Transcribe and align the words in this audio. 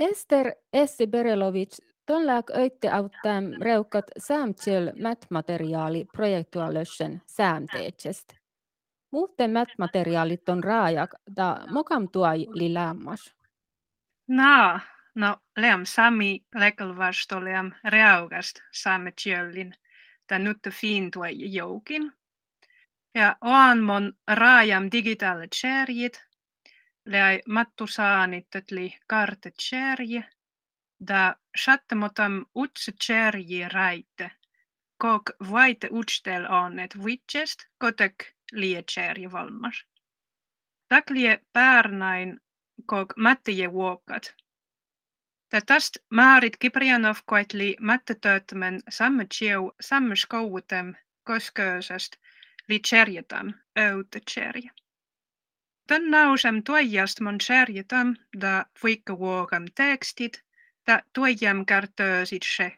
Ester 0.00 0.52
Essi 0.72 1.06
Berelovic, 1.06 1.76
ton 2.06 2.26
lääk 2.26 2.50
öitte 2.50 2.90
auttaa 2.90 3.40
reukat 3.60 4.04
säämtsel 4.18 4.92
mätmateriaali 4.96 6.04
projektuaalösen 6.12 7.22
säämteetsest. 7.26 8.32
Muuten 9.10 9.50
mätmateriaalit 9.50 10.48
on 10.48 10.64
raajak, 10.64 11.10
da 11.36 11.60
mokam 11.70 12.08
tuai 12.08 12.46
li 12.52 12.74
lämmas. 12.74 13.34
Naa, 14.28 14.80
no 15.14 15.36
leam 15.56 15.80
sami 15.84 16.44
lekelvasto 16.54 17.44
leam 17.44 17.72
reaugast 17.84 18.62
saamme 18.72 19.12
da 20.28 20.38
nutte 20.38 20.70
fin 20.70 21.10
tuai 21.10 21.52
joukin. 21.54 22.12
Ja 23.14 23.36
oan 23.40 23.80
mon 23.80 24.12
raajam 24.28 24.88
digitaalit 24.92 25.52
leai 25.62 26.29
mattu 27.46 27.86
saanit 27.86 28.70
li 28.70 28.98
kartet 29.06 29.54
kärje, 29.70 30.24
da 31.08 31.34
chattemotam 31.64 32.44
utse 32.54 32.92
kärji 33.06 33.68
raite, 33.68 34.30
kok 34.98 35.30
vaite 35.50 35.88
utstel 35.90 36.44
annet 36.44 36.94
vitsest, 37.04 37.66
kotek 37.78 38.34
lie 38.52 38.82
kärje 38.82 39.32
valmas. 39.32 39.84
Tak 40.88 41.10
lie 41.10 41.40
päärnain 41.52 42.40
kok 42.86 43.16
mättije 43.16 43.72
vuokat. 43.72 44.34
Ja 45.52 45.60
täst 45.60 45.96
määrit 46.10 46.56
Kiprianov 46.56 47.16
koetli 47.26 47.76
mättetöötämän 47.80 48.80
samme 48.88 49.26
tjeu 49.38 49.72
samme 49.80 50.16
skoutem 50.16 50.94
kosköösest 51.24 52.16
li 52.68 52.80
kärjetam 52.80 53.54
öute 53.76 54.20
kärje. 54.34 54.70
Tän 55.90 56.10
nausem 56.10 56.62
tuojast 56.62 57.20
mon 57.20 57.38
kärjetam 57.46 58.14
da 58.40 58.64
fuikka 58.78 59.18
vuokam 59.18 59.64
tekstit 59.74 60.42
da 60.86 61.00
tuojam 61.12 61.64
kartöösit 61.66 62.46
se 62.56 62.72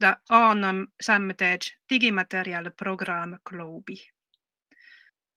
da 0.00 0.16
aanam 0.30 0.86
samme 1.02 1.34
teej 1.34 1.74
digimateriaali 1.90 2.70
programme 2.70 3.38
globi. 3.50 3.96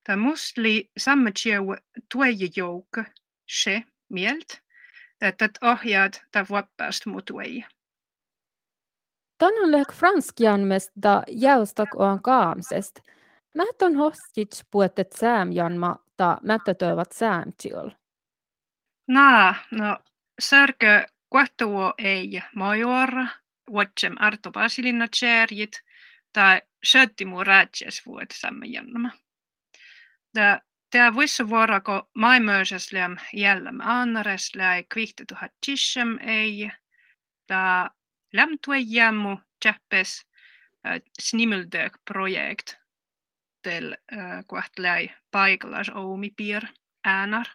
Ta 0.04 0.18
mustli 0.18 0.92
samme 0.98 1.32
tjeu 1.42 1.76
tuoje 2.12 2.50
jouk 2.56 3.02
se 3.50 3.84
mielt, 4.10 4.62
että 5.22 5.50
ohjaat 5.62 6.22
ta 6.32 6.46
vapaast 6.50 7.06
mutuei. 7.06 7.66
Tänään 9.38 9.72
lehk 9.72 9.92
da 11.02 11.24
jäustak 11.28 11.96
oan 11.96 12.22
kaamsest. 12.22 13.00
Mähton 13.56 13.96
hostits 13.96 14.66
puettet 14.72 15.12
säämjanma 15.12 16.07
ta 16.18 16.38
mättötövat 16.44 17.12
säämtsiol. 17.12 17.90
Naa, 19.08 19.56
no 19.72 19.98
särkö 20.40 21.06
kuahtuo 21.30 21.94
ei 21.98 22.42
majora, 22.56 23.28
vuotsem 23.72 24.16
Arto 24.20 24.52
Basilinna 24.52 25.08
tjärjit, 25.20 25.82
tai 26.34 26.62
söttimu 26.84 27.44
räätjes 27.44 28.06
vuot 28.06 28.32
samme. 28.32 28.68
Da 30.36 30.60
Tämä 30.90 31.14
vuosi 31.14 31.50
vuorako 31.50 32.10
maimöösesliam 32.14 33.18
jälläm 33.34 33.80
annaresläi 33.82 34.84
kvihtetuhat 34.94 35.52
tisham 35.66 36.18
ei, 36.22 36.72
ta 37.48 37.90
lämtuejämmu 38.34 39.38
tjäppes 39.60 40.26
äh, 40.88 41.02
snimeldök 41.22 41.94
projekt 42.06 42.78
tel 43.68 43.92
äh, 43.92 44.44
kohtläi 44.48 45.10
paikallas 45.32 45.90
oumi 45.90 46.30
piir 46.38 46.64
äänar. 47.04 47.48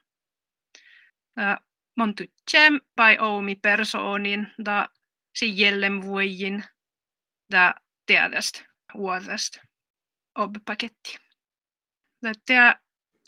Äh, 1.38 1.56
mon 1.96 2.14
tytsem 2.14 2.80
pai 2.96 3.18
oumi 3.18 3.54
persoonin 3.54 4.52
da 4.64 4.88
si 5.36 5.60
jellem 5.60 6.02
vuojin 6.02 6.64
da 7.50 7.74
teadast 8.06 8.62
vuodast 8.94 9.58
obpaketti. 10.34 11.16
Tämä 12.46 12.76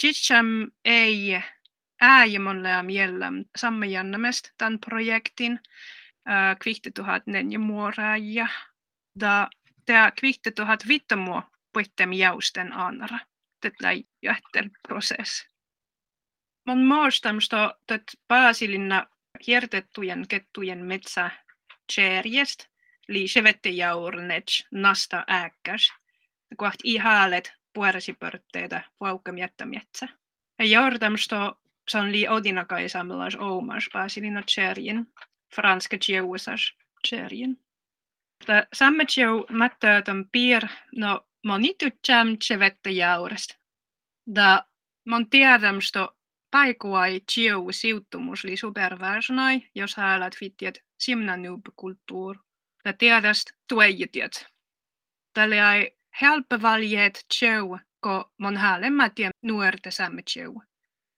Chicham 0.01 0.47
ei 0.85 1.43
ääjämonlea 2.01 2.83
mielläm 2.83 3.45
samme 3.57 3.87
jännämest 3.87 4.51
tämän 4.59 4.79
projektin 4.79 5.61
äh, 6.29 6.57
kvihtetuhat 6.63 7.27
nenja 7.27 7.59
muoraaja. 7.59 8.49
Da 9.21 9.49
tämä 9.87 10.11
kvihtetuhat 10.11 10.89
vittomuo 10.89 11.43
puittem 11.75 12.13
jausten 12.13 12.73
annara. 12.73 13.19
Tätä 13.61 13.89
jähtel 14.23 14.71
prosess. 14.89 15.49
Mon 16.67 16.83
maastamsta 16.83 17.75
tät 17.87 18.03
pääsilinna 18.29 19.07
kiertettujen 19.45 20.29
kettujen 20.29 20.85
metsä 20.85 21.31
tjärjest, 21.95 22.67
li 23.09 23.29
sevettejaurnets 23.29 24.67
nasta 24.71 25.25
ääkkäs. 25.27 25.93
Koht 26.57 26.81
ihaalet 26.85 27.53
puoresipörtteitä 27.73 28.85
vaukkam 29.01 29.39
jättämietsä. 29.39 30.09
Ja 30.59 30.65
jordamsto 30.65 31.61
son 31.91 32.13
li 32.13 32.29
odinakai 32.29 32.89
samlas 32.89 33.37
oumas 33.37 33.89
pääsilina 33.93 34.43
tjärjen, 34.55 35.07
franska 35.55 35.97
tjeuusas 36.07 36.75
tjärjen. 37.09 37.57
Ta 38.47 38.67
samme 38.73 39.05
mättöötön 39.51 40.29
piir, 40.33 40.67
no 40.97 41.27
monitu 41.45 41.87
tjäm 42.07 42.39
tjevette 42.39 42.91
jaurest. 42.91 43.55
Da 44.35 44.65
mon 45.05 45.31
tiedämsto 45.31 46.17
paikuai 46.51 47.21
tjeu 47.35 47.73
siuttumus 47.73 48.45
li 48.45 48.57
supervärsnai, 48.57 49.71
jos 49.75 49.97
häälät 49.97 50.37
fittiet 50.39 50.79
simna 50.99 51.33
kulttuur. 51.77 52.37
Da 52.85 52.93
tiedäst 52.93 53.51
tuejutiet. 53.69 54.47
Tälle 55.33 55.61
ai 55.63 55.91
helppevaljet 56.23 57.25
tjeu, 57.39 57.79
ko 58.01 58.33
mon 58.39 58.57
häälemmat 58.57 59.19
ja 59.19 59.31
nuorte 59.43 59.91
samme 59.91 60.23
tjeu. 60.23 60.63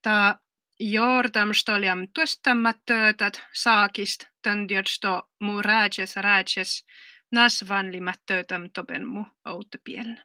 Ta 0.03 0.39
jordamstoliam 0.81 2.09
tuostammat 2.15 2.77
töötät 2.87 3.43
saakist 3.53 4.25
töndiotsto 4.43 5.29
mu 5.41 5.63
räätses 5.63 6.17
räätses 6.17 6.87
nasvanlimat 7.33 8.21
töötam 8.27 8.71
toben 8.73 9.07
mu 9.07 9.25
outepiel. 9.45 10.17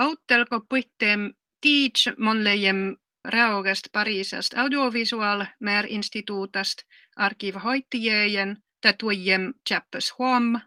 Outtelko 0.00 0.60
puitteem 0.68 1.32
tiits 1.60 2.08
monlejem 2.18 2.96
reogest 3.28 3.88
Pariisast 3.92 4.54
audiovisual 4.58 5.44
mer 5.60 5.86
instituutast 5.88 6.82
arkiivhoittijejen 7.16 8.56
ta 8.80 8.92
tuijem 8.92 9.54
tjäppös 9.68 10.14
huom, 10.18 10.60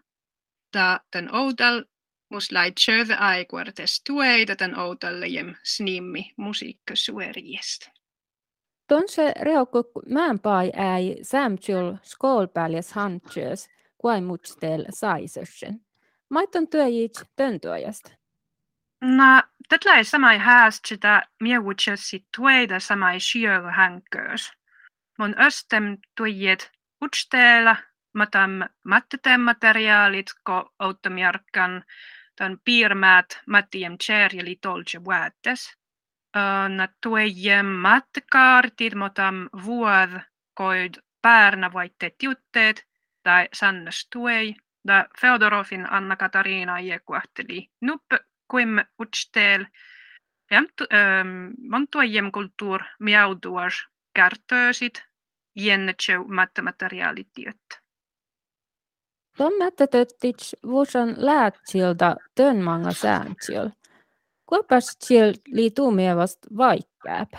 ta 0.72 1.00
den 1.16 1.34
oudal 1.34 1.84
mus 2.30 2.52
lai 2.52 2.72
tjöve 2.72 3.14
aikuartes 3.14 4.02
tueita 4.06 4.56
tän 4.56 4.78
outallejem 4.78 5.54
snimmi 5.62 6.32
musiikka 6.36 6.96
sueriest. 6.96 7.88
Tonse 8.88 9.34
reokko 9.40 9.84
määnpai 10.06 10.70
äi 10.74 11.18
sämtjul 11.22 11.94
skolpäljes 12.02 12.92
hantjös, 12.92 13.68
kuai 13.98 14.20
mutstel 14.20 14.84
saisössen. 14.90 15.80
Maiton 16.28 16.68
työjit 16.68 17.12
töntuajast. 17.36 18.14
No, 19.00 19.42
tätä 19.68 19.94
ei 19.94 20.04
samai 20.04 20.38
hääst 20.38 20.84
sitä 20.86 21.22
miewutsessi 21.40 22.26
tueida 22.36 22.80
samai 22.80 23.20
sjöö 23.20 23.70
hänköös. 23.70 24.52
Mun 25.18 25.34
östem 25.40 25.98
tuijet 26.16 26.70
utsteella, 27.04 27.76
matam 28.12 28.50
mattetem 28.84 29.40
materiaalit, 29.40 30.26
ko 30.44 30.74
outtamjarkan 30.78 31.84
tämän 32.36 32.58
piirmäät 32.64 33.40
Mattiem 33.46 33.98
Cherjeli 33.98 34.56
tolce 34.56 35.04
vuotes. 35.04 35.78
Na 36.68 36.88
tuejem 37.02 37.66
mattekaartit 37.66 38.94
motam 38.94 39.48
vuod 39.64 40.10
koid 40.54 40.94
päärnä 41.22 41.72
voitte 41.72 42.12
jutteet 42.22 42.87
tai 43.28 43.48
sannas 43.52 44.08
tuei. 44.12 44.54
Da 44.88 45.04
Feodorovin 45.20 45.92
Anna-Katariina 45.92 46.78
iekuahteli 46.78 47.70
nupp 47.80 48.12
kuim 48.50 48.68
utsteel. 49.02 49.66
Ja 50.50 50.62
mon 51.68 51.88
tuejem 51.90 52.32
kulttuur 52.32 52.82
miauduas 52.98 53.74
kärtöösit 54.14 55.02
jennetseu 55.56 56.24
mattemateriaalit 56.24 57.28
työt. 57.34 57.80
Tommättätöttits 59.36 60.56
vuosan 60.66 61.14
läätsiltä 61.16 62.16
tönmanga 62.34 62.92
sääntsiol. 62.92 63.68
Kuopas 64.46 64.96
siel 65.00 65.34
li 65.46 65.70
tuumievast 65.70 66.38
vaikkääp? 66.56 67.32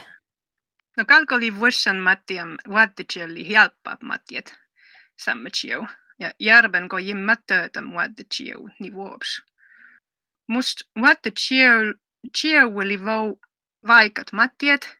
No 0.98 1.06
kalkoli 1.06 1.60
vuosan 1.60 1.98
mattiam 1.98 2.50
vaattitsielli 2.70 3.50
helppap 3.50 4.02
mattiet 4.02 4.69
sammatsieu. 5.20 5.88
Ja 6.20 6.32
järben 6.40 6.90
ko 6.90 6.98
jimma 6.98 7.36
töötä 7.48 7.82
vaattitsieu 7.94 8.70
ni 8.80 8.94
vuops. 8.94 9.42
Must 10.48 10.82
tsieu 12.32 12.78
oli 12.78 13.06
vau 13.06 13.40
vaikat 13.88 14.32
mattiet. 14.32 14.98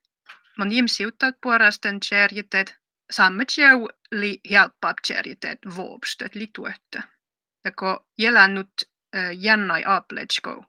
Mon 0.58 0.72
jim 0.72 0.88
siuttat 0.88 1.36
puolestaan 1.42 2.00
tjärjitet 2.00 2.76
li 4.12 4.40
helppaptjärjetet 4.52 5.60
vuopstöt 5.76 6.36
li 6.36 6.48
tuöttö. 6.56 7.02
Ja 7.66 7.72
kun 7.72 8.00
jelannut 8.18 8.72
jännai 9.38 9.84
apletsko 9.86 10.66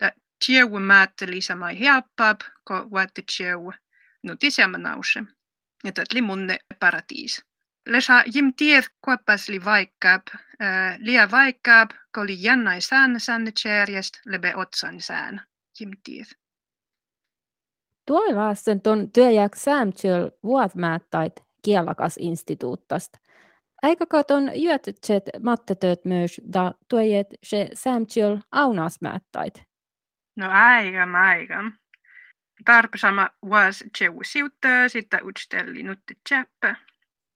ja 0.00 0.12
tjeu 0.46 0.80
määtteli 0.80 1.40
samai 1.40 1.80
helppap, 1.80 2.40
kun 2.64 2.90
vuotte 2.90 3.22
tjeu 3.36 3.72
nutisema 4.22 4.78
nause. 4.78 5.22
Ja 5.84 5.92
tät 5.92 6.12
li 6.12 6.22
munne 6.22 6.58
paratiis. 6.80 7.44
Lesa 7.88 8.22
jim 8.34 8.52
tied 8.56 8.84
kuoppas 9.04 9.48
li 9.48 9.64
vaikkaap, 9.64 10.22
lia 10.98 11.30
vaikkaap, 11.30 11.90
kun 12.14 12.26
li 12.26 12.42
jännai 12.42 12.80
sään 12.80 13.20
sänne 13.20 13.52
tjärjest, 13.62 14.14
lebe 14.26 14.56
otsan 14.56 15.00
sään. 15.00 15.40
Jim 15.80 15.90
tied. 16.04 16.26
Tuollaassen 18.06 18.80
ton 18.80 19.12
työjäk 19.12 19.56
säämtjöl 19.56 20.30
vuotmäättäit 20.42 21.32
kielakas 21.62 22.16
instituuttast. 22.20 23.12
Eikä 23.82 24.06
katon 24.06 24.50
juotset 24.54 25.30
mattetöt 25.42 26.04
myös 26.04 26.40
da 26.52 26.72
tuojet 26.88 27.26
se 27.42 27.68
säämtjöl 27.74 28.38
aunasmäättäit. 28.52 29.62
No 30.36 30.50
aika, 30.50 31.18
aika. 31.28 31.64
Tarpesama 32.64 33.30
was 33.44 33.84
tjeu 33.98 34.18
siuttaa, 34.22 34.88
sitten 34.88 35.26
utstelli 35.26 35.82
nutte 35.82 36.14
tjäppä. 36.28 36.76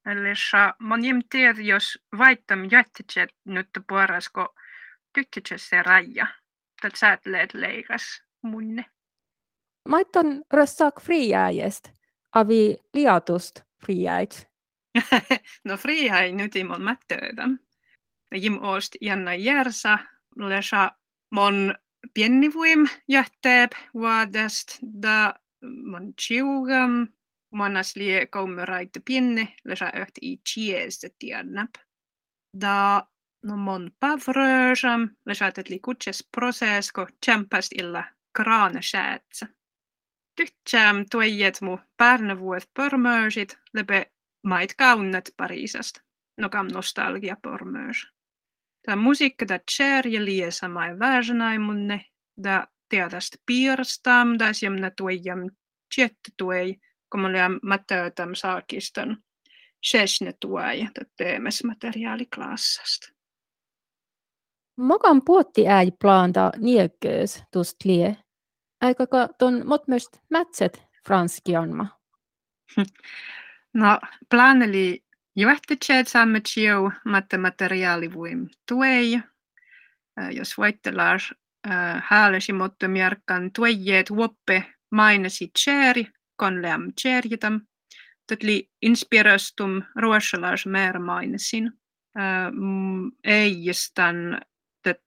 Eli 0.07 0.35
mon 0.79 1.05
jem 1.05 1.21
tiedä, 1.31 1.61
jos 1.61 1.99
vaittam 2.19 2.69
jättetset 2.71 3.31
nutte 3.45 3.81
puorasko 3.89 4.55
tykkitset 5.13 5.63
se 5.63 5.83
raja. 5.83 6.27
Tätä 6.83 6.97
sä 6.99 7.19
leikas 7.55 8.23
munne. 8.43 8.85
Maittan 9.89 10.45
rössak 10.53 11.01
friäjest, 11.01 11.89
avi 12.35 12.77
liatust 12.95 13.61
friäjt. 13.87 14.49
no 15.65 15.77
friäj 15.77 16.33
nyt 16.33 16.57
imon 16.57 16.83
mättöötä. 16.83 17.49
Jim 18.35 18.59
oost 18.63 18.95
janna 19.01 19.35
järsa, 19.35 19.99
lesa 20.37 20.91
mon 21.31 21.75
pienivuim 22.15 22.89
jähteep 23.09 23.73
vuodest, 23.95 24.79
da 25.03 25.35
mon 25.63 26.15
chiugam, 26.23 27.09
monas 27.53 27.97
lie 27.97 28.27
koumeraite 28.27 29.01
pienne, 29.05 29.49
lesa 29.65 29.91
öht 29.97 30.19
i 30.23 30.39
chieste 30.49 31.09
tiednäp. 31.19 31.71
Da 32.61 33.07
no 33.43 33.57
mon 33.57 33.91
pavrösam, 34.01 35.09
lesa 35.27 35.53
li 35.69 35.79
kutses 35.79 36.29
process, 36.37 36.93
ko 36.93 37.07
tjämpäst 37.27 37.73
illa 37.73 38.05
kraane 38.33 38.83
säätsä. 38.83 39.47
Tyhtsääm 40.37 41.05
tuojet 41.11 41.61
mu 41.61 41.79
pärnevuot 41.97 42.71
pormöösit, 42.75 43.59
lebe 43.75 44.13
mait 44.43 44.75
kaunet 44.75 45.35
Pariisast. 45.37 46.01
No 46.39 46.49
kam 46.49 46.69
nostalgia 46.73 47.37
pormöös. 47.43 48.07
Tämä 48.83 48.97
musiikka 48.97 49.49
da 49.49 49.59
lie 50.25 50.51
samai 50.51 50.99
väärsanaimunne, 50.99 52.05
da 52.43 52.67
teadast 52.89 53.37
piirstam, 53.47 54.39
da 54.39 54.53
siemna 54.53 54.91
tuojam 54.91 55.51
tjette 55.95 56.33
liam 57.19 57.61
matöötam 57.63 58.35
saakistan 58.35 59.17
sesne 59.83 60.33
tuoj, 60.41 60.87
da 60.95 61.05
teemes 61.17 61.65
materiaaliklassasta. 61.65 63.09
Mokan 64.77 65.23
puotti 65.25 65.69
äi 65.69 65.91
planta 65.91 66.53
niekköös 66.59 67.43
tust 67.51 67.85
lie. 67.85 68.17
Aika 68.81 69.07
ton 69.39 69.67
mot 69.67 69.89
myös 69.89 70.11
mätset 70.31 70.83
franskianma? 71.07 71.87
No, 73.75 73.99
planeli 74.31 75.05
juhtitseet 75.37 76.09
saamme 76.09 76.41
tjeu 76.41 76.91
materiaalivuim 77.39 78.49
tuei. 78.69 79.21
Jos 80.31 80.59
voittelar 80.59 81.21
häälesi 82.05 82.53
mutta 82.53 82.89
mjärkan 82.89 83.53
tuejeet 83.53 84.11
vuoppe 84.11 84.65
mainesi 84.91 85.51
tjeri, 85.65 86.07
kon 86.43 86.63
leam 86.63 86.91
tjerjitam. 86.99 87.61
Tätli 88.27 88.71
inspirastum 88.83 89.83
ruosalars 89.97 90.67
mer 90.67 90.99
mainesin. 90.99 91.73
Ei 93.25 93.65
jistan 93.65 94.41
tät 94.83 95.03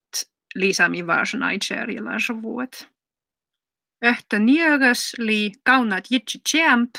lisami 0.55 1.07
varsnai 1.07 1.57
tjerjilars 1.59 2.29
vuot. 2.41 2.89
Öhtä 4.05 4.39
niegas 4.39 5.15
li 5.17 5.51
kaunat 5.63 6.11
jitsi 6.11 6.39
tjämp, 6.51 6.95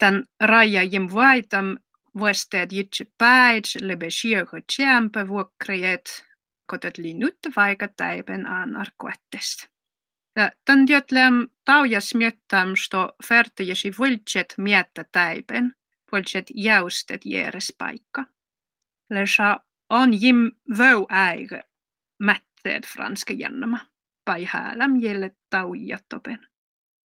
den 0.00 0.24
raja 0.40 0.82
jim 0.82 1.08
vaitam 1.14 1.76
vuosted 2.18 2.72
jitsi 2.72 3.04
päits 3.18 3.76
lebe 3.80 4.10
siego 4.10 4.60
tjämpa 4.76 5.28
vuokrejet, 5.28 6.24
kotet 6.66 6.98
li 6.98 7.14
nyt 7.14 7.38
vaikka 7.56 7.88
täipen. 7.96 8.46
Ja 10.36 10.50
tän 10.64 10.88
jötlem 10.88 11.48
taujas 11.64 12.14
miettam, 12.14 12.76
sto 12.76 13.12
färtejesi 13.28 13.92
vultset 13.98 14.54
miettä 14.58 15.04
täipen, 15.12 15.74
vultset 16.12 16.46
jäustet 16.54 17.20
jeres 17.24 17.74
paikka. 17.78 18.24
Lesa 19.10 19.60
on 19.90 20.22
jim 20.22 20.50
vau 20.78 21.06
äige 21.08 21.62
mätteed 22.18 22.84
franska 22.86 23.32
jännämä. 23.32 23.78
Pai 24.24 24.44
hääläm 24.44 24.96
jelle. 25.00 25.30